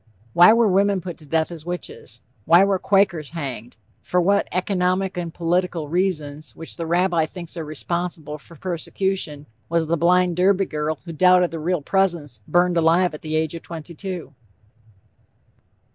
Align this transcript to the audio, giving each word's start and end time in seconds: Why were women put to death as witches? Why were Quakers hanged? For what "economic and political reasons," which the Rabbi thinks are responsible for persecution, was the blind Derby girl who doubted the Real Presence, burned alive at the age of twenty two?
Why 0.33 0.51
were 0.51 0.67
women 0.67 0.99
put 0.99 1.19
to 1.19 1.27
death 1.27 1.51
as 1.51 1.63
witches? 1.63 2.21
Why 2.45 2.63
were 2.63 2.79
Quakers 2.79 3.29
hanged? 3.37 3.77
For 4.01 4.19
what 4.19 4.47
"economic 4.51 5.15
and 5.15 5.31
political 5.31 5.89
reasons," 5.89 6.55
which 6.55 6.75
the 6.75 6.87
Rabbi 6.87 7.27
thinks 7.27 7.55
are 7.55 7.63
responsible 7.63 8.39
for 8.39 8.55
persecution, 8.55 9.45
was 9.69 9.85
the 9.85 9.97
blind 9.97 10.37
Derby 10.37 10.65
girl 10.65 10.97
who 11.05 11.13
doubted 11.13 11.51
the 11.51 11.59
Real 11.59 11.83
Presence, 11.83 12.39
burned 12.47 12.77
alive 12.77 13.13
at 13.13 13.21
the 13.21 13.35
age 13.35 13.53
of 13.53 13.61
twenty 13.61 13.93
two? 13.93 14.33